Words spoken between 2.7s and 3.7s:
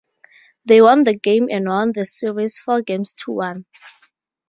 games to one.